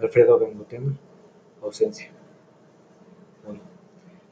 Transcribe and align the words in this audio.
Alfredo 0.00 0.40
Bengotema, 0.40 0.92
ausencia. 1.62 2.10
1. 3.46 3.60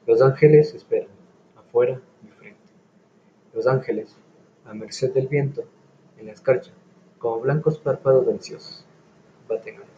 Los 0.06 0.20
ángeles 0.20 0.74
esperan, 0.74 1.08
afuera 1.56 2.00
mi 2.22 2.30
frente. 2.30 2.58
Los 3.54 3.68
ángeles, 3.68 4.16
a 4.64 4.74
merced 4.74 5.12
del 5.12 5.28
viento, 5.28 5.62
en 6.18 6.26
la 6.26 6.32
escarcha, 6.32 6.72
como 7.18 7.40
blancos 7.40 7.78
párpados 7.78 8.26
ansiosos, 8.26 8.84
baten 9.48 9.76
alas. 9.76 9.88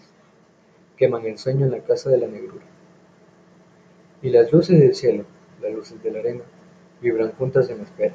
Queman 0.99 1.25
el 1.25 1.39
sueño 1.39 1.65
en 1.65 1.73
la 1.73 1.81
casa 1.81 2.11
de 2.11 2.19
la 2.19 2.27
negrura. 2.27 2.67
Y 4.21 4.29
las 4.29 4.53
luces 4.53 4.79
del 4.79 4.95
cielo, 4.95 5.25
las 5.63 5.73
luces 5.73 6.03
de 6.03 6.11
la 6.11 6.19
arena, 6.19 6.45
vibran 7.01 7.33
juntas 7.33 7.71
en 7.71 7.79
la 7.79 7.85
espera. 7.85 8.15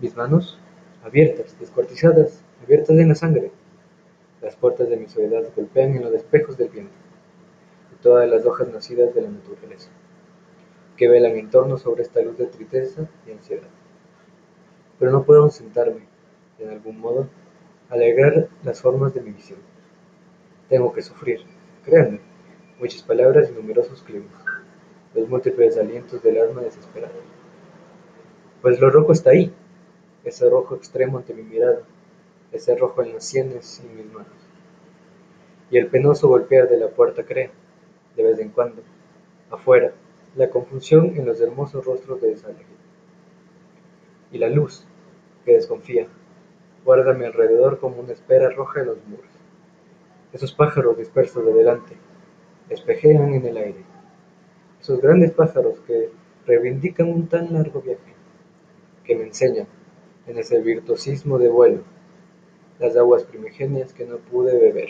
Mis 0.00 0.16
manos, 0.16 0.58
abiertas, 1.04 1.58
descuartizadas, 1.60 2.42
abiertas 2.62 2.96
en 2.96 3.08
la 3.08 3.14
sangre, 3.14 3.52
las 4.46 4.54
puertas 4.54 4.88
de 4.88 4.96
mi 4.96 5.08
soledad 5.08 5.42
golpean 5.56 5.96
en 5.96 6.04
los 6.04 6.14
espejos 6.14 6.56
del 6.56 6.68
viento 6.68 6.94
y 7.92 8.00
todas 8.00 8.30
las 8.30 8.46
hojas 8.46 8.68
nacidas 8.68 9.12
de 9.12 9.22
la 9.22 9.28
naturaleza, 9.28 9.90
que 10.96 11.08
velan 11.08 11.32
en 11.32 11.50
torno 11.50 11.76
sobre 11.78 12.04
esta 12.04 12.20
luz 12.20 12.38
de 12.38 12.46
tristeza 12.46 13.08
y 13.26 13.32
ansiedad. 13.32 13.66
Pero 15.00 15.10
no 15.10 15.24
puedo 15.24 15.50
sentarme, 15.50 16.02
en 16.60 16.70
algún 16.70 17.00
modo, 17.00 17.26
alegrar 17.90 18.46
las 18.62 18.80
formas 18.80 19.12
de 19.14 19.22
mi 19.22 19.32
visión. 19.32 19.58
Tengo 20.68 20.92
que 20.92 21.02
sufrir, 21.02 21.40
créanme, 21.84 22.20
muchas 22.78 23.02
palabras 23.02 23.50
y 23.50 23.52
numerosos 23.52 24.04
climas, 24.04 24.44
los 25.12 25.28
múltiples 25.28 25.76
alientos 25.76 26.22
del 26.22 26.38
alma 26.38 26.60
desesperada. 26.60 27.14
Pues 28.62 28.78
lo 28.78 28.90
rojo 28.90 29.10
está 29.10 29.30
ahí, 29.30 29.52
ese 30.22 30.48
rojo 30.48 30.76
extremo 30.76 31.18
ante 31.18 31.34
mi 31.34 31.42
mirada, 31.42 31.80
ese 32.56 32.76
rojo 32.76 33.02
en 33.02 33.14
las 33.14 33.24
sienes 33.24 33.82
y 33.84 33.88
mis 33.94 34.12
manos. 34.12 34.32
Y 35.70 35.78
el 35.78 35.88
penoso 35.88 36.28
golpear 36.28 36.68
de 36.68 36.78
la 36.78 36.88
puerta 36.88 37.24
crea, 37.24 37.50
de 38.16 38.22
vez 38.22 38.38
en 38.38 38.50
cuando, 38.50 38.82
afuera, 39.50 39.92
la 40.36 40.50
confusión 40.50 41.14
en 41.16 41.26
los 41.26 41.40
hermosos 41.40 41.84
rostros 41.84 42.20
de 42.20 42.28
desalegre. 42.28 42.64
Y 44.32 44.38
la 44.38 44.48
luz, 44.48 44.86
que 45.44 45.54
desconfía, 45.54 46.06
guarda 46.84 47.12
a 47.12 47.14
mi 47.14 47.24
alrededor 47.24 47.80
como 47.80 48.00
una 48.00 48.12
espera 48.12 48.50
roja 48.50 48.80
en 48.80 48.86
los 48.86 49.04
muros. 49.06 49.26
Esos 50.32 50.52
pájaros 50.52 50.98
dispersos 50.98 51.44
de 51.44 51.52
delante, 51.52 51.96
espejean 52.68 53.34
en 53.34 53.46
el 53.46 53.56
aire. 53.56 53.84
Esos 54.80 55.00
grandes 55.00 55.32
pájaros 55.32 55.80
que 55.86 56.10
reivindican 56.46 57.08
un 57.08 57.28
tan 57.28 57.52
largo 57.52 57.80
viaje, 57.80 58.14
que 59.04 59.16
me 59.16 59.24
enseñan, 59.24 59.66
en 60.26 60.38
ese 60.38 60.60
virtuosismo 60.60 61.38
de 61.38 61.48
vuelo, 61.48 61.82
las 62.78 62.96
aguas 62.96 63.24
primigenias 63.24 63.92
que 63.92 64.04
no 64.04 64.18
pude 64.18 64.58
beber. 64.58 64.88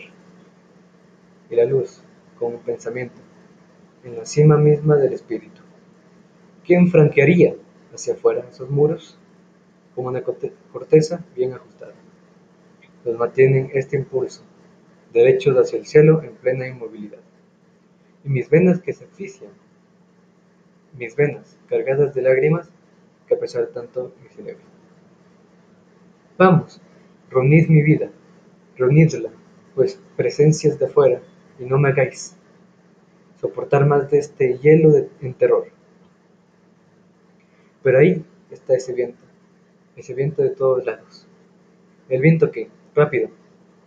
Y 1.50 1.56
la 1.56 1.64
luz, 1.64 2.02
como 2.38 2.58
pensamiento, 2.58 3.20
en 4.04 4.16
la 4.16 4.24
cima 4.24 4.56
misma 4.56 4.96
del 4.96 5.12
espíritu. 5.12 5.62
¿Quién 6.64 6.88
franquearía 6.88 7.54
hacia 7.94 8.14
afuera 8.14 8.46
esos 8.50 8.68
muros? 8.68 9.18
Como 9.94 10.08
una 10.08 10.22
corteza 10.22 11.24
bien 11.34 11.52
ajustada. 11.52 11.94
Los 13.04 13.16
mantienen 13.16 13.70
este 13.72 13.96
impulso, 13.96 14.42
derechos 15.12 15.56
hacia 15.56 15.78
el 15.78 15.86
cielo 15.86 16.22
en 16.22 16.34
plena 16.34 16.66
inmovilidad. 16.66 17.20
Y 18.24 18.28
mis 18.28 18.50
venas 18.50 18.80
que 18.80 18.92
se 18.92 19.04
asfixian, 19.04 19.52
mis 20.98 21.14
venas 21.14 21.56
cargadas 21.68 22.14
de 22.14 22.22
lágrimas 22.22 22.68
que 23.28 23.34
a 23.34 23.38
pesar 23.38 23.68
tanto 23.68 24.12
mi 24.22 24.28
cerebro. 24.28 24.64
Vamos, 26.38 26.80
Reunid 27.30 27.68
mi 27.68 27.82
vida, 27.82 28.10
reunidla, 28.76 29.30
pues 29.74 30.00
presencias 30.16 30.78
de 30.78 30.86
afuera, 30.86 31.22
y 31.58 31.64
no 31.64 31.78
me 31.78 31.90
hagáis 31.90 32.36
soportar 33.40 33.86
más 33.86 34.10
de 34.10 34.18
este 34.18 34.58
hielo 34.58 34.90
de, 34.90 35.08
en 35.20 35.34
terror. 35.34 35.68
Pero 37.82 37.98
ahí 37.98 38.24
está 38.50 38.74
ese 38.74 38.92
viento, 38.92 39.22
ese 39.96 40.14
viento 40.14 40.42
de 40.42 40.50
todos 40.50 40.84
lados. 40.84 41.26
El 42.08 42.20
viento 42.20 42.50
que, 42.50 42.68
rápido, 42.94 43.30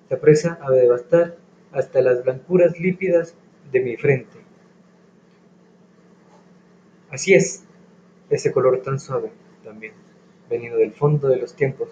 se 0.07 0.15
apresa 0.15 0.59
a 0.61 0.71
devastar 0.71 1.37
hasta 1.71 2.01
las 2.01 2.23
blancuras 2.23 2.79
lípidas 2.79 3.35
de 3.71 3.79
mi 3.81 3.97
frente. 3.97 4.37
Así 7.09 7.33
es, 7.33 7.63
ese 8.29 8.51
color 8.51 8.81
tan 8.81 8.99
suave 8.99 9.31
también, 9.63 9.93
venido 10.49 10.77
del 10.77 10.91
fondo 10.91 11.27
de 11.27 11.37
los 11.37 11.55
tiempos, 11.55 11.89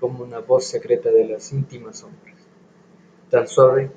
como 0.00 0.24
una 0.24 0.38
voz 0.38 0.66
secreta 0.66 1.10
de 1.10 1.26
las 1.26 1.52
íntimas 1.52 1.98
sombras, 1.98 2.38
tan 3.28 3.46
suave 3.46 3.90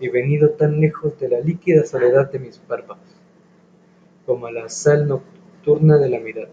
y 0.00 0.08
venido 0.08 0.50
tan 0.50 0.80
lejos 0.80 1.18
de 1.20 1.28
la 1.28 1.40
líquida 1.40 1.84
soledad 1.84 2.32
de 2.32 2.38
mis 2.38 2.58
párpados, 2.58 3.04
como 4.24 4.50
la 4.50 4.70
sal 4.70 5.06
nocturna 5.06 5.98
de 5.98 6.08
la 6.08 6.18
mirada, 6.18 6.48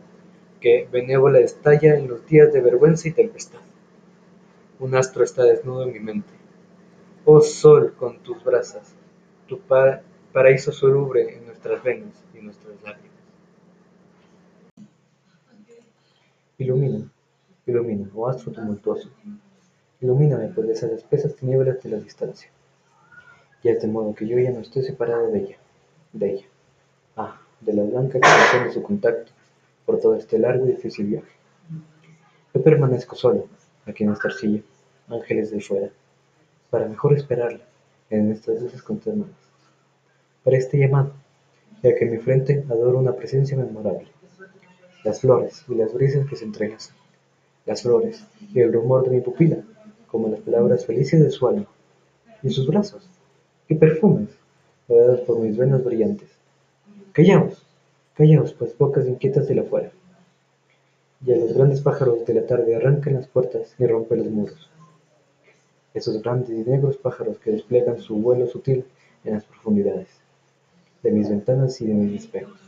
que 0.59 0.88
benévola 0.91 1.40
estalla 1.40 1.96
en 1.96 2.09
los 2.09 2.25
días 2.28 2.51
de 2.51 2.62
vergüenza 2.62 3.07
y 3.07 3.13
tempestad. 3.13 3.62
Un 4.79 4.94
astro 4.94 5.23
está 5.23 5.44
desnudo 5.44 5.84
en 5.84 5.94
mi 5.94 6.00
mente. 6.00 6.34
Oh 7.23 7.41
sol 7.41 7.94
con 7.97 8.19
tus 8.19 8.44
brasas, 8.44 8.94
tu 9.47 9.59
paraíso 10.34 10.72
soluble 10.72 11.35
en 11.35 11.46
nuestras 11.46 11.81
venas 11.84 12.23
y 12.34 12.41
nuestras 12.41 12.75
lágrimas. 12.84 13.07
Ilumina 16.57 17.09
Ilumina, 17.67 18.09
oh 18.16 18.29
astro 18.29 18.53
tumultuoso, 18.53 19.09
ilumíname 20.00 20.47
por 20.47 20.66
esas 20.72 20.89
espesas 20.91 21.35
tinieblas 21.35 21.83
de 21.83 21.89
la 21.89 21.97
distancia. 21.97 22.50
Y 23.61 23.67
es 23.67 23.81
de 23.81 23.89
modo 23.89 24.16
que 24.16 24.25
yo 24.25 24.39
ya 24.39 24.51
no 24.51 24.61
estoy 24.61 24.83
separado 24.83 25.29
de 25.31 25.39
ella, 25.39 25.57
de 26.13 26.31
ella. 26.31 26.45
Ah, 27.17 27.41
de 27.59 27.73
la 27.73 27.83
blanca 27.83 28.19
extensión 28.19 28.63
de 28.63 28.72
su 28.72 28.81
contacto 28.81 29.33
por 29.85 30.00
todo 30.00 30.16
este 30.16 30.39
largo 30.39 30.66
y 30.66 30.72
difícil 30.72 31.07
viaje. 31.07 31.33
Yo 32.53 32.63
permanezco 32.63 33.17
solo, 33.17 33.50
aquí 33.85 34.05
en 34.05 34.13
esta 34.13 34.29
arcilla, 34.29 34.61
ángeles 35.09 35.51
de 35.51 35.59
fuera, 35.59 35.89
para 36.69 36.88
mejor 36.88 37.17
esperarla 37.17 37.66
en 38.09 38.31
estas 38.31 38.61
luces 38.61 38.81
conternadas. 38.81 39.35
Para 40.41 40.55
este 40.55 40.78
llamado, 40.78 41.11
ya 41.84 41.94
que 41.94 42.05
en 42.05 42.11
mi 42.11 42.17
frente 42.19 42.63
adoro 42.69 42.97
una 42.97 43.13
presencia 43.13 43.57
memorable, 43.57 44.07
las 45.03 45.19
flores 45.19 45.66
y 45.67 45.75
las 45.75 45.94
brisas 45.94 46.25
que 46.28 46.38
se 46.38 46.45
entrelazan 46.45 46.95
las 47.67 47.83
flores 47.83 48.25
y 48.53 48.61
el 48.61 48.73
rumor 48.73 49.03
de 49.03 49.11
mi 49.11 49.22
pupila, 49.22 49.57
como 50.07 50.29
las 50.29 50.39
palabras 50.39 50.85
felices 50.85 51.22
de 51.22 51.29
su 51.29 51.47
alma, 51.47 51.67
y 52.41 52.50
sus 52.50 52.66
brazos, 52.66 53.07
y 53.67 53.75
perfumes, 53.75 54.29
rodeados 54.88 55.19
por 55.22 55.39
mis 55.39 55.55
venas 55.57 55.83
brillantes. 55.83 56.29
Callaos, 57.11 57.63
callaos, 58.16 58.53
pues 58.53 58.75
bocas 58.78 59.05
inquietas 59.07 59.47
de 59.47 59.55
la 59.55 59.63
fuera. 59.63 59.91
Y 61.25 61.33
a 61.33 61.35
los 61.35 61.53
grandes 61.53 61.81
pájaros 61.81 62.25
de 62.25 62.33
la 62.33 62.45
tarde 62.45 62.75
arrancan 62.75 63.16
las 63.16 63.28
puertas 63.28 63.75
y 63.78 63.85
rompen 63.85 64.19
los 64.19 64.31
muros. 64.31 64.69
Esos 65.94 66.22
grandes 66.22 66.49
y 66.49 66.69
negros 66.69 66.97
pájaros 66.97 67.38
que 67.39 67.51
despliegan 67.51 67.99
su 67.99 68.16
vuelo 68.16 68.47
sutil 68.47 68.85
en 69.23 69.34
las 69.34 69.44
profundidades 69.44 70.07
de 71.03 71.11
mis 71.11 71.29
ventanas 71.29 71.81
y 71.81 71.88
de 71.88 71.94
mis 71.94 72.23
espejos. 72.23 72.59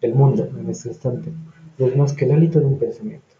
El 0.00 0.14
mundo, 0.14 0.48
en 0.58 0.68
este 0.68 0.88
instante, 0.88 1.30
no 1.78 1.86
es 1.86 1.96
más 1.96 2.12
que 2.12 2.24
el 2.24 2.32
hálito 2.32 2.58
de 2.58 2.66
un 2.66 2.78
pensamiento. 2.78 3.39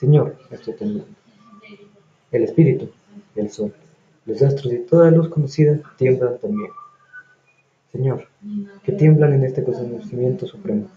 Señor, 0.00 0.34
estoy 0.50 0.72
temblando. 0.76 1.14
El 2.32 2.44
espíritu, 2.44 2.88
el 3.36 3.50
sol, 3.50 3.74
los 4.24 4.40
astros 4.40 4.72
y 4.72 4.78
toda 4.78 5.10
luz 5.10 5.28
conocida 5.28 5.78
tiemblan 5.98 6.38
también. 6.38 6.70
Señor, 7.92 8.26
que 8.82 8.92
tiemblan 8.92 9.34
en 9.34 9.44
este 9.44 9.62
conocimiento 9.62 10.46
supremo. 10.46 10.88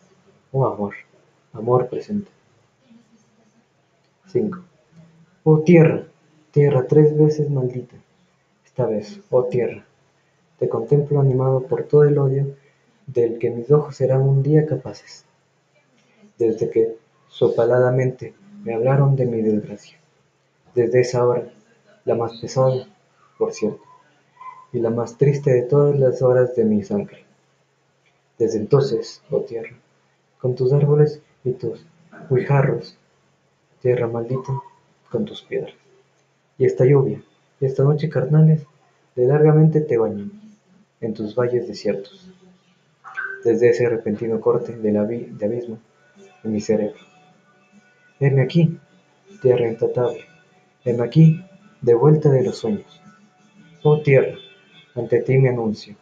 Oh 0.53 0.65
amor, 0.65 0.93
amor 1.51 1.89
presente. 1.89 2.31
5. 4.27 4.59
Oh 5.43 5.59
tierra, 5.59 6.05
tierra 6.51 6.87
tres 6.87 7.17
veces 7.17 7.49
maldita. 7.49 7.97
Esta 8.63 8.85
vez, 8.85 9.19
oh 9.31 9.43
tierra, 9.43 9.83
te 10.59 10.69
contemplo 10.69 11.19
animado 11.19 11.63
por 11.63 11.83
todo 11.83 12.05
el 12.05 12.17
odio 12.17 12.55
del 13.05 13.37
que 13.37 13.49
mis 13.49 13.69
ojos 13.69 13.97
serán 13.97 14.21
un 14.21 14.41
día 14.41 14.65
capaces. 14.65 15.25
Desde 16.37 16.69
que, 16.69 16.95
sopaladamente, 17.27 18.33
me 18.63 18.73
hablaron 18.73 19.15
de 19.15 19.25
mi 19.25 19.41
desgracia. 19.41 19.97
Desde 20.73 21.01
esa 21.01 21.27
hora, 21.27 21.51
la 22.05 22.15
más 22.15 22.39
pesada, 22.39 22.87
por 23.37 23.53
cierto, 23.53 23.81
y 24.71 24.79
la 24.79 24.89
más 24.89 25.17
triste 25.17 25.51
de 25.51 25.63
todas 25.63 25.99
las 25.99 26.21
horas 26.21 26.55
de 26.55 26.63
mi 26.63 26.81
sangre. 26.81 27.25
Desde 28.39 28.59
entonces, 28.59 29.21
oh 29.29 29.41
tierra, 29.41 29.75
con 30.39 30.55
tus 30.55 30.71
árboles 30.71 31.21
y 31.43 31.51
tus 31.51 31.85
guijarros, 32.29 32.97
tierra 33.81 34.07
maldita, 34.07 34.53
con 35.11 35.25
tus 35.25 35.43
piedras. 35.43 35.73
Y 36.57 36.65
esta 36.65 36.85
lluvia, 36.85 37.21
y 37.59 37.65
esta 37.65 37.83
noche 37.83 38.09
carnales, 38.09 38.65
de 39.15 39.27
largamente 39.27 39.81
te 39.81 39.97
bañan 39.97 40.31
en 41.01 41.13
tus 41.13 41.35
valles 41.35 41.67
desiertos. 41.67 42.31
Desde 43.43 43.69
ese 43.69 43.89
repentino 43.89 44.39
corte 44.39 44.75
del 44.77 44.97
abismo 44.97 45.77
en 46.43 46.51
mi 46.51 46.61
cerebro 46.61 47.12
Heme 48.25 48.41
aquí, 48.41 48.79
tierra 49.41 49.67
intratable, 49.67 50.21
heme 50.85 51.03
aquí, 51.03 51.43
de 51.81 51.93
vuelta 51.93 52.31
de 52.31 52.41
los 52.41 52.57
sueños. 52.57 53.01
Oh 53.83 54.01
tierra, 54.01 54.37
ante 54.95 55.19
ti 55.19 55.37
me 55.37 55.49
anuncio, 55.49 55.97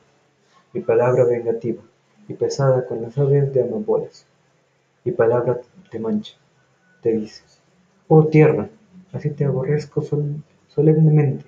mi 0.71 0.81
palabra 0.81 1.25
vengativa 1.25 1.81
y 2.27 2.35
pesada 2.35 2.85
con 2.85 3.01
las 3.01 3.17
aves 3.17 3.51
de 3.51 3.63
amapolas, 3.63 4.27
y 5.03 5.09
palabra 5.13 5.61
te 5.89 5.97
mancha, 5.97 6.35
te 7.01 7.11
dice, 7.13 7.41
oh 8.07 8.27
tierra, 8.27 8.69
así 9.13 9.31
te 9.31 9.45
aborrezco 9.45 10.03
solemnemente, 10.67 11.45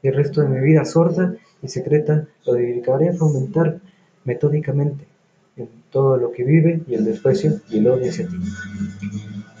y 0.00 0.06
el 0.06 0.14
resto 0.14 0.42
de 0.42 0.48
mi 0.48 0.60
vida 0.60 0.84
sorda 0.84 1.34
y 1.60 1.66
secreta 1.66 2.24
lo 2.46 2.52
dedicaré 2.52 3.08
a 3.08 3.14
fomentar 3.14 3.80
metódicamente 4.22 5.08
en 5.56 5.68
todo 5.90 6.16
lo 6.16 6.30
que 6.30 6.44
vive 6.44 6.82
y 6.86 6.94
el 6.94 7.04
desprecio 7.04 7.58
y 7.68 7.78
el 7.78 7.88
odio 7.88 8.10
hacia 8.10 8.28
ti. 8.28 8.36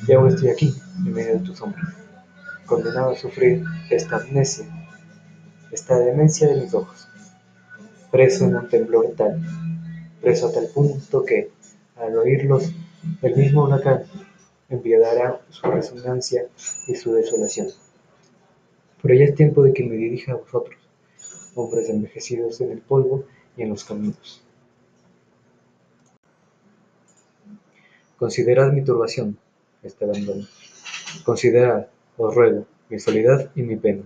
Y 0.08 0.12
estoy 0.12 0.48
aquí, 0.48 0.74
en 0.96 1.12
medio 1.12 1.34
de 1.34 1.40
tus 1.40 1.58
sombras, 1.58 1.94
condenado 2.64 3.10
a 3.10 3.14
sufrir 3.14 3.62
esta 3.90 4.16
amnesia, 4.16 4.64
esta 5.70 5.98
demencia 5.98 6.48
de 6.48 6.62
mis 6.62 6.72
ojos, 6.72 7.06
preso 8.10 8.46
en 8.46 8.56
un 8.56 8.70
temblor 8.70 9.12
tal, 9.18 9.38
preso 10.22 10.48
a 10.48 10.52
tal 10.52 10.68
punto 10.68 11.26
que, 11.26 11.50
al 11.96 12.16
oírlos, 12.16 12.72
el 13.20 13.36
mismo 13.36 13.64
huracán 13.64 14.04
enviará 14.70 15.42
su 15.50 15.70
resonancia 15.70 16.46
y 16.86 16.94
su 16.94 17.12
desolación. 17.12 17.66
Pero 19.02 19.14
ya 19.14 19.26
es 19.26 19.34
tiempo 19.34 19.62
de 19.62 19.74
que 19.74 19.84
me 19.84 19.96
dirija 19.96 20.32
a 20.32 20.36
vosotros, 20.36 20.78
hombres 21.54 21.90
envejecidos 21.90 22.62
en 22.62 22.72
el 22.72 22.80
polvo 22.80 23.24
y 23.58 23.62
en 23.62 23.68
los 23.68 23.84
caminos. 23.84 24.42
Considerad 28.16 28.72
mi 28.72 28.82
turbación, 28.82 29.36
este 29.88 30.04
abandono. 30.04 30.46
Considerad, 31.24 31.88
os 32.16 32.34
ruego, 32.34 32.66
mi 32.88 32.98
soledad 32.98 33.50
y 33.54 33.62
mi 33.62 33.76
pena. 33.76 34.04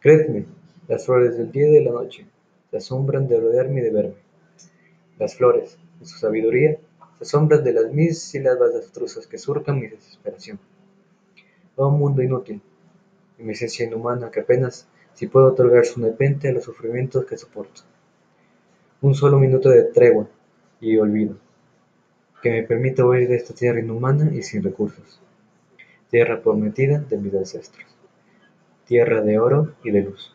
Creedme, 0.00 0.46
las 0.86 1.06
flores 1.06 1.36
del 1.36 1.50
día 1.50 1.68
y 1.68 1.72
de 1.72 1.80
la 1.82 1.92
noche 1.92 2.26
se 2.70 2.76
asombran 2.76 3.26
de 3.26 3.40
rodearme 3.40 3.80
y 3.80 3.84
de 3.84 3.90
verme. 3.90 4.14
Las 5.18 5.36
flores, 5.36 5.78
en 6.00 6.06
su 6.06 6.18
sabiduría, 6.18 6.78
se 7.18 7.24
asombran 7.24 7.64
de 7.64 7.72
las 7.72 7.92
mil 7.92 8.14
sílabas 8.14 8.74
destruzas 8.74 9.26
que 9.26 9.38
surcan 9.38 9.80
mi 9.80 9.88
desesperación. 9.88 10.58
Oh 11.76 11.90
mundo 11.90 12.22
inútil, 12.22 12.60
y 13.38 13.42
mi 13.42 13.52
esencia 13.52 13.86
inhumana 13.86 14.30
que 14.30 14.40
apenas 14.40 14.86
si 15.14 15.26
puedo 15.26 15.46
otorgar 15.46 15.84
su 15.84 16.00
nepente 16.00 16.48
a 16.48 16.52
los 16.52 16.64
sufrimientos 16.64 17.24
que 17.24 17.36
soporto. 17.36 17.82
Un 19.00 19.14
solo 19.14 19.38
minuto 19.38 19.68
de 19.70 19.84
tregua 19.84 20.28
y 20.80 20.96
olvido 20.98 21.36
que 22.42 22.50
me 22.50 22.62
permita 22.62 23.04
huir 23.04 23.28
de 23.28 23.36
esta 23.36 23.54
tierra 23.54 23.80
inhumana 23.80 24.32
y 24.32 24.42
sin 24.42 24.62
recursos, 24.62 25.20
tierra 26.10 26.40
prometida 26.40 26.98
de 27.00 27.18
mis 27.18 27.34
ancestros, 27.34 27.86
tierra 28.86 29.22
de 29.22 29.38
oro 29.38 29.74
y 29.82 29.90
de 29.90 30.02
luz, 30.02 30.34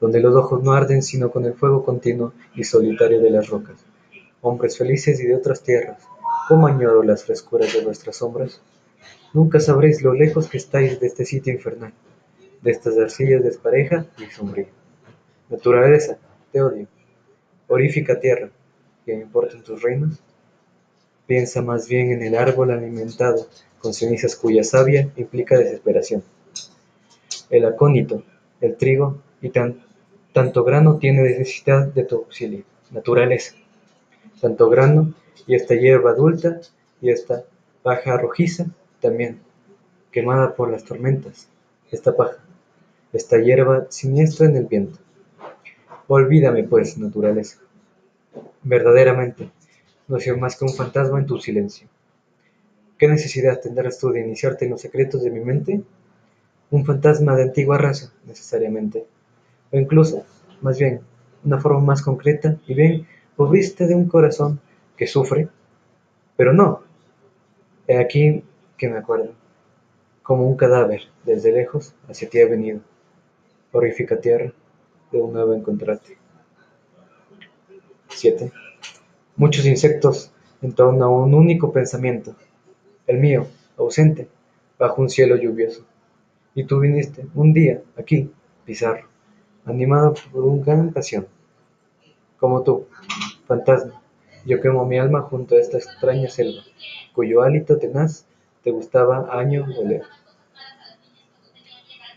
donde 0.00 0.20
los 0.20 0.34
ojos 0.36 0.62
no 0.62 0.72
arden 0.72 1.02
sino 1.02 1.30
con 1.30 1.44
el 1.44 1.54
fuego 1.54 1.84
continuo 1.84 2.32
y 2.54 2.64
solitario 2.64 3.20
de 3.20 3.30
las 3.30 3.48
rocas. 3.48 3.84
Hombres 4.40 4.78
felices 4.78 5.20
y 5.20 5.26
de 5.26 5.34
otras 5.34 5.62
tierras, 5.62 6.06
¿cómo 6.48 6.66
añoro 6.66 7.02
las 7.02 7.24
frescuras 7.24 7.72
de 7.72 7.84
vuestras 7.84 8.16
sombras? 8.16 8.60
Nunca 9.32 9.58
sabréis 9.58 10.02
lo 10.02 10.14
lejos 10.14 10.48
que 10.48 10.58
estáis 10.58 11.00
de 11.00 11.06
este 11.08 11.24
sitio 11.24 11.52
infernal, 11.52 11.92
de 12.62 12.70
estas 12.70 12.96
arcillas 12.98 13.42
despareja 13.42 14.06
y 14.18 14.30
sombría. 14.30 14.68
Naturaleza, 15.48 16.18
te 16.52 16.62
odio. 16.62 16.86
Horífica 17.66 18.20
tierra, 18.20 18.50
¿qué 19.04 19.16
me 19.16 19.22
importan 19.22 19.62
tus 19.62 19.82
reinos? 19.82 20.22
Piensa 21.26 21.62
más 21.62 21.88
bien 21.88 22.12
en 22.12 22.22
el 22.22 22.34
árbol 22.34 22.70
alimentado 22.70 23.46
con 23.78 23.94
cenizas 23.94 24.36
cuya 24.36 24.62
savia 24.62 25.10
implica 25.16 25.58
desesperación. 25.58 26.22
El 27.50 27.64
acónito, 27.64 28.22
el 28.60 28.76
trigo 28.76 29.18
y 29.40 29.50
tanto 29.50 30.64
grano 30.64 30.98
tiene 30.98 31.22
necesidad 31.22 31.86
de 31.86 32.04
tu 32.04 32.16
auxilio, 32.16 32.64
naturaleza. 32.90 33.54
Tanto 34.40 34.68
grano 34.68 35.14
y 35.46 35.54
esta 35.54 35.74
hierba 35.74 36.10
adulta 36.10 36.60
y 37.00 37.10
esta 37.10 37.44
paja 37.82 38.16
rojiza 38.16 38.66
también, 39.00 39.40
quemada 40.10 40.54
por 40.54 40.70
las 40.70 40.84
tormentas, 40.84 41.48
esta 41.90 42.16
paja, 42.16 42.38
esta 43.12 43.38
hierba 43.38 43.86
siniestra 43.90 44.46
en 44.46 44.56
el 44.56 44.64
viento. 44.64 44.98
Olvídame 46.08 46.64
pues, 46.64 46.96
naturaleza. 46.98 47.58
Verdaderamente, 48.62 49.50
no 50.08 50.20
soy 50.20 50.36
más 50.38 50.56
que 50.56 50.64
un 50.64 50.74
fantasma 50.74 51.18
en 51.18 51.26
tu 51.26 51.38
silencio. 51.38 51.88
¿Qué 52.98 53.08
necesidad 53.08 53.60
tendrás 53.60 53.98
tú 53.98 54.10
de 54.10 54.20
iniciarte 54.20 54.64
en 54.64 54.72
los 54.72 54.80
secretos 54.80 55.22
de 55.22 55.30
mi 55.30 55.40
mente? 55.40 55.82
Un 56.70 56.84
fantasma 56.84 57.34
de 57.36 57.44
antigua 57.44 57.78
raza, 57.78 58.12
necesariamente. 58.26 59.06
O 59.72 59.76
incluso, 59.78 60.24
más 60.60 60.78
bien, 60.78 61.00
una 61.44 61.60
forma 61.60 61.80
más 61.80 62.02
concreta 62.02 62.56
y 62.66 62.74
bien 62.74 63.06
provista 63.36 63.86
de 63.86 63.94
un 63.94 64.08
corazón 64.08 64.60
que 64.96 65.06
sufre, 65.06 65.48
pero 66.36 66.52
no. 66.52 66.82
He 67.86 67.98
aquí 67.98 68.42
que 68.78 68.88
me 68.88 68.98
acuerdo, 68.98 69.32
como 70.22 70.48
un 70.48 70.56
cadáver 70.56 71.02
desde 71.24 71.52
lejos 71.52 71.94
hacia 72.08 72.28
ti 72.28 72.40
ha 72.40 72.46
venido, 72.46 72.80
horrífica 73.72 74.20
tierra 74.20 74.52
de 75.10 75.20
un 75.20 75.32
nuevo 75.32 75.54
encontrarte. 75.54 76.16
7. 78.08 78.52
Muchos 79.36 79.66
insectos 79.66 80.30
en 80.62 80.74
torno 80.74 81.04
a 81.04 81.08
un 81.08 81.34
único 81.34 81.72
pensamiento, 81.72 82.36
el 83.08 83.18
mío, 83.18 83.48
ausente, 83.76 84.28
bajo 84.78 85.02
un 85.02 85.10
cielo 85.10 85.34
lluvioso. 85.34 85.84
Y 86.54 86.62
tú 86.62 86.78
viniste, 86.78 87.26
un 87.34 87.52
día, 87.52 87.82
aquí, 87.96 88.30
Pizarro, 88.64 89.08
animado 89.64 90.14
por 90.32 90.44
una 90.44 90.64
gran 90.64 90.92
pasión. 90.92 91.26
Como 92.38 92.62
tú, 92.62 92.86
fantasma, 93.48 94.00
yo 94.46 94.60
quemo 94.60 94.86
mi 94.86 95.00
alma 95.00 95.22
junto 95.22 95.56
a 95.56 95.58
esta 95.58 95.78
extraña 95.78 96.28
selva, 96.28 96.62
cuyo 97.12 97.42
hálito 97.42 97.76
tenaz 97.76 98.26
te 98.62 98.70
gustaba 98.70 99.36
año 99.36 99.66
oler. 99.76 100.02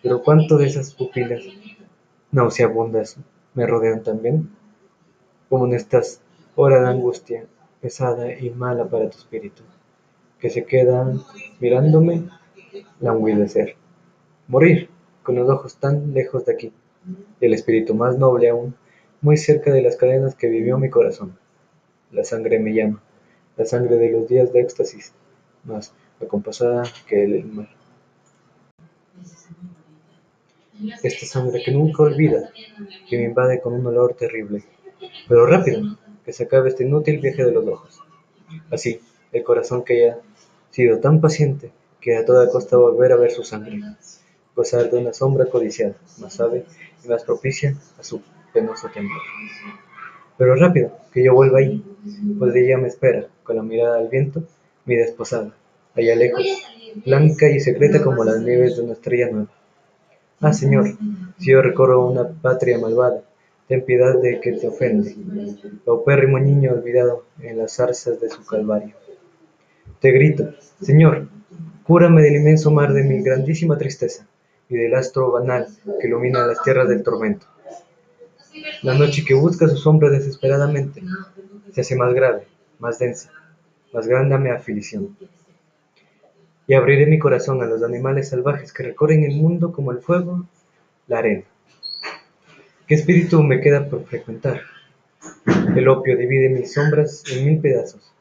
Pero 0.03 0.21
cuánto 0.21 0.59
de 0.59 0.67
esas 0.67 0.93
pupilas 0.93 1.41
nauseabundas 2.31 3.17
me 3.55 3.65
rodean 3.65 4.03
también, 4.03 4.51
como 5.49 5.65
en 5.65 5.73
estas 5.73 6.21
hora 6.59 6.81
de 6.81 6.87
angustia 6.87 7.45
pesada 7.79 8.33
y 8.33 8.49
mala 8.49 8.89
para 8.89 9.11
tu 9.11 9.17
espíritu, 9.19 9.61
que 10.39 10.49
se 10.49 10.65
quedan 10.65 11.21
mirándome 11.59 12.27
languidecer, 12.99 13.75
morir 14.47 14.89
con 15.21 15.35
los 15.35 15.47
ojos 15.47 15.77
tan 15.77 16.15
lejos 16.15 16.45
de 16.45 16.53
aquí, 16.53 16.73
el 17.41 17.53
espíritu 17.53 17.93
más 17.93 18.17
noble 18.17 18.49
aún, 18.49 18.75
muy 19.21 19.37
cerca 19.37 19.71
de 19.71 19.83
las 19.83 19.97
cadenas 19.97 20.33
que 20.33 20.49
vivió 20.49 20.79
mi 20.79 20.89
corazón. 20.89 21.37
La 22.11 22.23
sangre 22.23 22.57
me 22.59 22.73
llama, 22.73 23.03
la 23.55 23.65
sangre 23.65 23.97
de 23.97 24.11
los 24.11 24.27
días 24.27 24.51
de 24.51 24.61
éxtasis, 24.61 25.13
más 25.63 25.93
acompasada 26.19 26.83
que 27.07 27.23
el 27.23 27.45
mar. 27.45 27.69
Esta 31.03 31.25
sangre 31.27 31.61
que 31.63 31.71
nunca 31.71 32.01
olvida, 32.01 32.49
que 33.07 33.17
me 33.17 33.25
invade 33.25 33.61
con 33.61 33.73
un 33.73 33.85
olor 33.85 34.15
terrible, 34.15 34.63
pero 35.27 35.45
rápido, 35.45 35.97
que 36.27 36.33
se 36.33 36.43
acabe 36.43 36.67
este 36.67 36.83
inútil 36.83 37.19
viaje 37.19 37.45
de 37.45 37.53
los 37.53 37.65
ojos. 37.65 38.01
Así, 38.69 38.99
el 39.31 39.45
corazón 39.45 39.85
que 39.85 39.93
haya 39.93 40.19
sido 40.71 40.99
tan 40.99 41.21
paciente, 41.21 41.71
que 42.01 42.17
a 42.17 42.25
toda 42.25 42.49
costa 42.49 42.75
volver 42.75 43.13
a 43.13 43.15
ver 43.15 43.31
su 43.31 43.45
sangre, 43.45 43.79
gozar 44.53 44.91
de 44.91 44.97
una 44.97 45.13
sombra 45.13 45.45
codiciada, 45.45 45.95
más 46.19 46.33
suave 46.33 46.65
y 47.01 47.07
más 47.07 47.23
propicia 47.23 47.77
a 47.97 48.03
su 48.03 48.21
penoso 48.53 48.89
temblor. 48.93 49.21
Pero 50.37 50.55
rápido, 50.55 50.91
que 51.13 51.23
yo 51.23 51.33
vuelva 51.33 51.59
ahí, 51.59 51.81
pues 52.37 52.53
ella 52.55 52.77
me 52.77 52.89
espera, 52.89 53.27
con 53.43 53.55
la 53.55 53.63
mirada 53.63 53.97
al 53.97 54.09
viento, 54.09 54.43
mi 54.83 54.97
desposada, 54.97 55.55
allá 55.95 56.13
lejos, 56.13 56.43
blanca 57.05 57.47
y 57.47 57.61
secreta 57.61 58.03
como 58.03 58.25
las 58.25 58.41
nieves 58.41 58.75
de 58.75 58.83
una 58.83 58.93
estrella 58.93 59.29
nueva. 59.31 59.47
Ah, 60.41 60.51
Señor, 60.51 60.89
si 61.39 61.51
yo 61.51 61.61
recorro 61.61 62.05
una 62.05 62.27
patria 62.27 62.77
malvada, 62.79 63.23
ten 63.67 63.83
piedad 63.83 64.19
de 64.21 64.39
que 64.39 64.53
te 64.53 64.67
ofende, 64.67 65.15
paupérrimo 65.83 66.39
niño 66.39 66.71
olvidado 66.71 67.25
en 67.41 67.57
las 67.57 67.75
zarzas 67.75 68.19
de 68.21 68.29
su 68.29 68.45
calvario. 68.45 68.95
Te 69.99 70.11
grito, 70.11 70.53
Señor, 70.81 71.27
cúrame 71.83 72.21
del 72.21 72.37
inmenso 72.37 72.71
mar 72.71 72.93
de 72.93 73.03
mi 73.03 73.21
grandísima 73.21 73.77
tristeza 73.77 74.25
y 74.69 74.75
del 74.75 74.95
astro 74.95 75.31
banal 75.31 75.67
que 75.99 76.07
ilumina 76.07 76.47
las 76.47 76.61
tierras 76.63 76.87
del 76.87 77.03
tormento. 77.03 77.45
La 78.83 78.93
noche 78.93 79.23
que 79.25 79.33
busca 79.33 79.67
su 79.67 79.77
sombra 79.77 80.09
desesperadamente 80.09 81.03
se 81.73 81.81
hace 81.81 81.95
más 81.95 82.13
grave, 82.13 82.47
más 82.79 82.99
densa, 82.99 83.31
más 83.93 84.07
grande 84.07 84.37
mi 84.37 84.49
aflicción. 84.49 85.17
Y 86.67 86.73
abriré 86.73 87.05
mi 87.05 87.19
corazón 87.19 87.61
a 87.61 87.65
los 87.65 87.83
animales 87.83 88.29
salvajes 88.29 88.73
que 88.73 88.83
recorren 88.83 89.23
el 89.23 89.35
mundo 89.35 89.71
como 89.71 89.91
el 89.91 89.99
fuego, 89.99 90.45
la 91.07 91.19
arena. 91.19 91.45
¿Qué 92.87 92.95
espíritu 92.95 93.43
me 93.43 93.59
queda 93.59 93.89
por 93.89 94.05
frecuentar? 94.05 94.61
El 95.75 95.89
opio 95.89 96.15
divide 96.15 96.47
mis 96.47 96.71
sombras 96.71 97.21
en 97.29 97.45
mil 97.45 97.59
pedazos, 97.59 98.13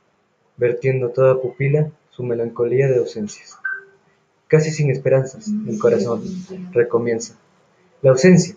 vertiendo 0.56 1.10
toda 1.10 1.40
pupila 1.40 1.92
su 2.10 2.24
melancolía 2.24 2.88
de 2.88 2.98
ausencias. 2.98 3.56
Casi 4.48 4.72
sin 4.72 4.90
esperanzas, 4.90 5.46
el 5.68 5.78
corazón 5.78 6.20
recomienza. 6.72 7.36
La 8.02 8.10
ausencia, 8.10 8.56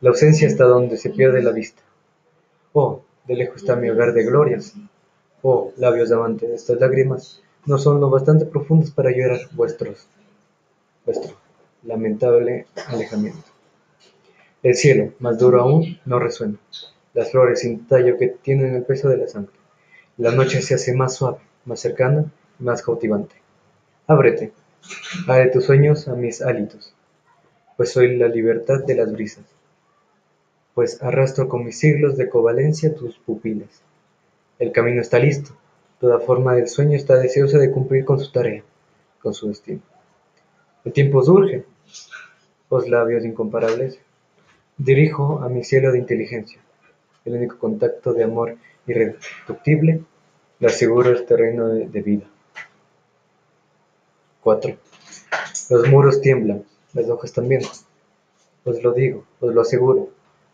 la 0.00 0.10
ausencia 0.10 0.48
está 0.48 0.64
donde 0.64 0.96
se 0.96 1.10
pierde 1.10 1.40
la 1.40 1.52
vista. 1.52 1.82
Oh, 2.72 3.02
de 3.28 3.36
lejos 3.36 3.58
está 3.58 3.76
mi 3.76 3.88
hogar 3.88 4.12
de 4.12 4.24
glorias. 4.24 4.74
Oh, 5.42 5.72
labios 5.76 6.08
de 6.08 6.16
amante, 6.16 6.52
estas 6.52 6.80
lágrimas 6.80 7.40
no 7.64 7.78
son 7.78 8.00
lo 8.00 8.10
bastante 8.10 8.44
profundas 8.44 8.90
para 8.90 9.12
llorar 9.12 9.42
vuestros, 9.52 10.08
vuestro 11.06 11.36
lamentable 11.84 12.66
alejamiento. 12.88 13.53
El 14.64 14.74
cielo, 14.74 15.12
más 15.20 15.38
duro 15.38 15.60
aún, 15.60 16.00
no 16.04 16.18
resuena. 16.18 16.58
Las 17.12 17.30
flores 17.30 17.60
sin 17.60 17.86
tallo 17.86 18.18
que 18.18 18.26
tienen 18.26 18.74
el 18.74 18.82
peso 18.82 19.08
de 19.08 19.18
la 19.18 19.28
sangre. 19.28 19.54
La 20.16 20.32
noche 20.32 20.60
se 20.60 20.74
hace 20.74 20.92
más 20.92 21.14
suave, 21.14 21.38
más 21.64 21.78
cercana 21.78 22.24
más 22.58 22.82
cautivante. 22.82 23.36
Ábrete, 24.08 24.52
abre 25.28 25.50
tus 25.50 25.64
sueños 25.64 26.08
a 26.08 26.16
mis 26.16 26.42
hálitos, 26.42 26.92
pues 27.76 27.92
soy 27.92 28.16
la 28.16 28.26
libertad 28.26 28.82
de 28.84 28.96
las 28.96 29.12
brisas 29.12 29.44
pues 30.74 31.00
arrastro 31.02 31.48
con 31.48 31.64
mis 31.64 31.78
siglos 31.78 32.16
de 32.16 32.28
covalencia 32.28 32.94
tus 32.94 33.16
pupilas. 33.18 33.82
El 34.58 34.72
camino 34.72 35.00
está 35.00 35.18
listo, 35.18 35.52
toda 36.00 36.18
forma 36.18 36.54
del 36.54 36.68
sueño 36.68 36.96
está 36.96 37.16
deseosa 37.16 37.58
de 37.58 37.70
cumplir 37.70 38.04
con 38.04 38.18
su 38.18 38.30
tarea, 38.30 38.62
con 39.22 39.34
su 39.34 39.48
destino. 39.48 39.80
El 40.84 40.92
tiempo 40.92 41.22
surge, 41.22 41.64
os 42.68 42.88
labios 42.88 43.24
incomparables, 43.24 44.00
dirijo 44.76 45.40
a 45.42 45.48
mi 45.48 45.64
cielo 45.64 45.92
de 45.92 45.98
inteligencia, 45.98 46.60
el 47.24 47.34
único 47.34 47.58
contacto 47.58 48.12
de 48.12 48.24
amor 48.24 48.56
irreductible, 48.86 50.02
le 50.58 50.66
aseguro 50.66 51.14
reino 51.28 51.68
de, 51.68 51.88
de 51.88 52.02
vida. 52.02 52.24
4. 54.42 54.76
Los 55.70 55.88
muros 55.88 56.20
tiemblan, 56.20 56.64
las 56.92 57.08
hojas 57.08 57.32
también. 57.32 57.62
Os 58.64 58.82
lo 58.82 58.92
digo, 58.92 59.24
os 59.40 59.54
lo 59.54 59.62
aseguro, 59.62 60.10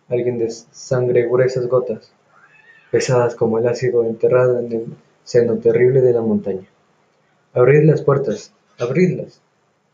alguien 0.09 0.39
de 0.39 0.51
sangre 0.51 1.27
gruesas 1.27 1.67
gotas, 1.67 2.13
pesadas 2.91 3.35
como 3.35 3.59
el 3.59 3.67
ácido 3.67 4.05
enterrado 4.05 4.59
en 4.59 4.73
el 4.73 4.87
seno 5.25 5.59
terrible 5.59 6.01
de 6.01 6.13
la 6.13 6.21
montaña. 6.21 6.67
Abrid 7.53 7.85
las 7.85 8.03
puertas, 8.03 8.53
abridlas, 8.79 9.41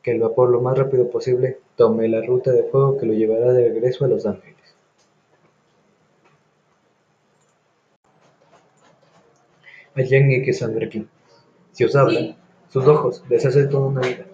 que 0.06 0.12
el 0.12 0.20
vapor 0.20 0.50
lo 0.50 0.60
más 0.60 0.78
rápido 0.78 1.10
posible 1.10 1.58
tome 1.74 2.06
la 2.06 2.22
ruta 2.22 2.52
de 2.52 2.62
fuego 2.62 2.96
que 2.96 3.06
lo 3.06 3.12
llevará 3.12 3.52
de 3.52 3.70
regreso 3.70 4.04
a 4.04 4.08
Los 4.08 4.24
Ángeles. 4.24 4.54
Hay 9.96 10.44
que 10.44 10.52
sangre 10.52 10.86
aquí. 10.86 11.08
Si 11.72 11.82
os 11.82 11.96
hablan, 11.96 12.36
sus 12.68 12.86
ojos 12.86 13.24
les 13.28 13.44
hace 13.44 13.66
toda 13.66 13.88
una 13.88 14.02
vida. 14.02 14.26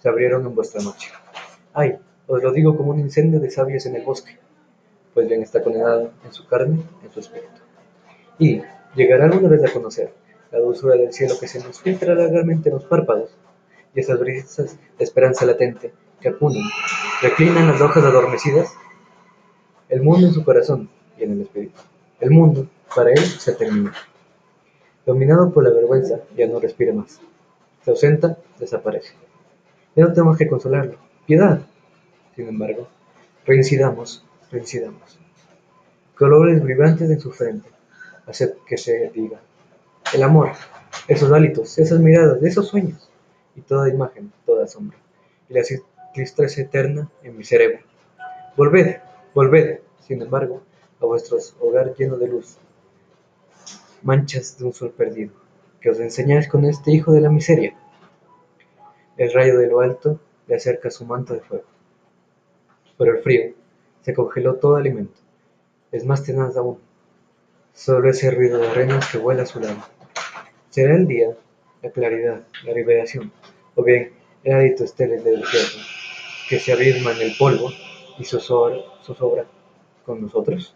Se 0.00 0.08
abrieron 0.08 0.44
en 0.44 0.56
vuestra 0.56 0.82
noche. 0.82 1.12
Ay, 1.72 1.98
os 2.26 2.42
lo 2.42 2.50
digo 2.50 2.76
como 2.76 2.90
un 2.90 2.98
incendio 2.98 3.38
de 3.38 3.48
sabios 3.48 3.86
en 3.86 3.94
el 3.94 4.02
bosque 4.02 4.40
pues 5.14 5.28
bien 5.28 5.42
está 5.42 5.62
condenado 5.62 6.10
en 6.24 6.32
su 6.32 6.46
carne, 6.46 6.82
en 7.04 7.12
su 7.12 7.20
espíritu. 7.20 7.60
Y 8.38 8.62
llegará 8.96 9.26
alguna 9.26 9.48
vez 9.48 9.62
a 9.64 9.72
conocer 9.72 10.12
la 10.50 10.58
dulzura 10.58 10.96
del 10.96 11.12
cielo 11.12 11.34
que 11.38 11.48
se 11.48 11.62
nos 11.62 11.80
filtra 11.80 12.14
largamente 12.14 12.70
en 12.70 12.76
los 12.76 12.84
párpados, 12.84 13.30
y 13.94 14.00
esas 14.00 14.18
brisas 14.18 14.76
de 14.98 15.04
esperanza 15.04 15.44
latente 15.46 15.92
que 16.20 16.28
apunan, 16.28 16.62
reclinan 17.20 17.68
las 17.68 17.80
hojas 17.80 18.04
adormecidas, 18.04 18.72
el 19.88 20.02
mundo 20.02 20.28
en 20.28 20.34
su 20.34 20.44
corazón 20.44 20.88
y 21.18 21.24
en 21.24 21.32
el 21.32 21.42
espíritu. 21.42 21.80
El 22.20 22.30
mundo, 22.30 22.68
para 22.94 23.10
él, 23.10 23.18
se 23.18 23.52
termina. 23.52 23.92
Dominado 25.04 25.52
por 25.52 25.64
la 25.64 25.70
vergüenza, 25.70 26.20
ya 26.36 26.46
no 26.46 26.60
respira 26.60 26.92
más. 26.92 27.20
Se 27.84 27.90
ausenta, 27.90 28.38
desaparece. 28.58 29.14
Ya 29.96 30.04
no 30.04 30.12
tenemos 30.12 30.38
que 30.38 30.46
consolarlo. 30.46 30.96
Piedad. 31.26 31.60
Sin 32.36 32.48
embargo, 32.48 32.86
reincidamos 33.44 34.24
coincidamos. 34.52 35.18
Colores 36.14 36.62
vibrantes 36.62 37.10
en 37.10 37.18
su 37.18 37.32
frente, 37.32 37.68
hacer 38.26 38.54
que 38.68 38.76
se 38.76 39.10
diga. 39.14 39.40
El 40.12 40.22
amor, 40.22 40.50
esos 41.08 41.32
hálitos, 41.32 41.78
esas 41.78 41.98
miradas, 41.98 42.42
esos 42.42 42.68
sueños, 42.68 43.08
y 43.54 43.62
toda 43.62 43.88
imagen, 43.88 44.32
toda 44.46 44.66
sombra, 44.66 44.98
y 45.48 45.54
la 45.54 45.62
tristeza 46.14 46.60
eterna 46.60 47.10
en 47.22 47.36
mi 47.36 47.44
cerebro. 47.44 47.80
Volved, 48.56 49.00
volved, 49.34 49.80
sin 50.00 50.22
embargo, 50.22 50.62
a 51.00 51.06
vuestros 51.06 51.56
hogar 51.60 51.94
lleno 51.94 52.16
de 52.16 52.28
luz, 52.28 52.58
manchas 54.02 54.58
de 54.58 54.64
un 54.64 54.72
sol 54.72 54.90
perdido, 54.90 55.32
que 55.80 55.90
os 55.90 56.00
enseñáis 56.00 56.48
con 56.48 56.64
este 56.64 56.92
hijo 56.92 57.12
de 57.12 57.20
la 57.20 57.30
miseria. 57.30 57.74
El 59.16 59.32
rayo 59.32 59.58
de 59.58 59.66
lo 59.66 59.80
alto 59.80 60.20
le 60.46 60.56
acerca 60.56 60.90
su 60.90 61.04
manto 61.04 61.34
de 61.34 61.40
fuego, 61.40 61.64
pero 62.96 63.16
el 63.16 63.22
frío 63.22 63.54
se 64.02 64.14
congeló 64.14 64.56
todo 64.56 64.76
alimento. 64.76 65.20
Es 65.90 66.04
más 66.04 66.22
tenaz 66.22 66.56
aún. 66.56 66.78
Solo 67.74 68.10
ese 68.10 68.30
ruido 68.30 68.58
de 68.58 68.72
renos 68.72 69.06
que 69.10 69.18
vuela 69.18 69.42
a 69.44 69.46
su 69.46 69.60
lado. 69.60 69.76
Será 70.70 70.94
el 70.94 71.06
día, 71.06 71.36
la 71.82 71.90
claridad, 71.90 72.42
la 72.64 72.72
liberación, 72.72 73.32
o 73.74 73.82
bien 73.82 74.12
el 74.44 74.52
hálito 74.52 74.84
estéril 74.84 75.22
del 75.22 75.40
desierto, 75.40 75.78
que 76.48 76.58
se 76.58 76.72
abisma 76.72 77.12
en 77.12 77.22
el 77.22 77.36
polvo 77.38 77.70
y 78.18 78.24
zozobra 78.24 79.46
con 80.04 80.20
nosotros. 80.20 80.74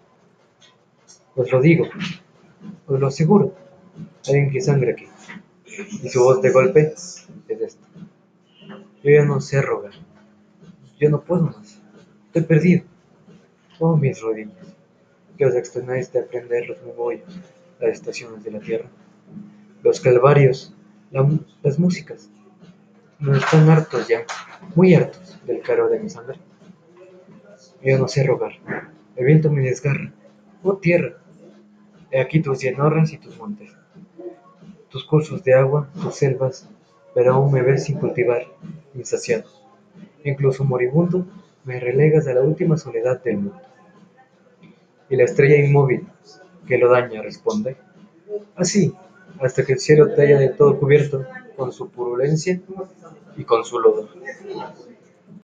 Os 1.35 1.53
lo 1.53 1.61
digo, 1.61 1.87
os 2.87 3.01
lo 3.01 3.07
aseguro, 3.07 3.55
alguien 4.27 4.51
que 4.51 4.61
sangre 4.61 4.93
aquí, 4.93 5.07
y 6.03 6.09
su 6.09 6.23
voz 6.23 6.41
de 6.43 6.51
golpe 6.51 6.93
es 6.95 7.29
esta. 7.49 7.87
Yo 9.03 9.11
ya 9.11 9.25
no 9.25 9.41
sé 9.41 9.63
rogar, 9.63 9.93
yo 10.99 11.11
no 11.11 11.21
puedo 11.21 11.43
más, 11.43 11.81
estoy 12.27 12.43
perdido. 12.43 12.85
Oh 13.79 13.97
mis 13.97 14.21
rodillas, 14.23 14.57
que 15.37 15.45
os 15.45 15.55
extenáis 15.55 16.11
de 16.13 16.21
aprender 16.21 16.67
los 16.67 16.83
memorios, 16.83 17.29
las 17.79 17.91
estaciones 17.91 18.43
de 18.43 18.51
la 18.51 18.61
tierra, 18.61 18.89
los 19.83 20.01
calvarios, 20.01 20.75
las 21.11 21.79
músicas. 21.79 22.31
No 23.19 23.35
están 23.35 23.69
hartos 23.71 24.09
ya, 24.09 24.25
muy 24.75 24.95
hartos 24.95 25.39
del 25.47 25.61
caro 25.63 25.89
de 25.89 25.99
mi 25.99 26.11
sangre. 26.11 26.39
Yo 27.83 27.99
no 27.99 28.09
sé 28.09 28.25
rogar, 28.25 28.53
el 29.17 29.25
viento 29.25 29.51
me 29.51 29.63
desgarra. 29.63 30.13
Oh 30.63 30.77
tierra, 30.77 31.19
he 32.11 32.21
aquí 32.21 32.41
tus 32.41 32.61
llanuras 32.61 33.13
y 33.13 33.19
tus 33.19 33.39
montes, 33.39 33.71
tus 34.91 35.05
cursos 35.05 35.43
de 35.45 35.55
agua, 35.55 35.89
tus 36.03 36.15
selvas, 36.15 36.69
pero 37.15 37.35
aún 37.35 37.53
me 37.53 37.63
ves 37.63 37.85
sin 37.85 37.99
cultivar, 37.99 38.47
insaciado. 38.95 39.45
Incluso 40.25 40.65
moribundo, 40.65 41.27
me 41.65 41.81
relegas 41.81 42.27
a 42.27 42.35
la 42.35 42.43
última 42.43 42.77
soledad 42.77 43.23
del 43.23 43.39
mundo. 43.39 43.61
Y 45.09 45.17
la 45.17 45.25
estrella 45.25 45.57
inmóvil, 45.57 46.07
que 46.67 46.79
lo 46.79 46.91
daña, 46.91 47.23
responde, 47.23 47.77
así, 48.57 48.95
hasta 49.41 49.65
que 49.65 49.75
el 49.75 49.79
cielo 49.81 50.13
te 50.15 50.23
haya 50.23 50.39
de 50.39 50.49
todo 50.51 50.79
cubierto 50.79 51.25
con 51.57 51.73
su 51.73 51.89
purulencia 51.89 52.61
y 53.37 53.45
con 53.45 53.65
su 53.65 53.79
lodo. 53.79 54.09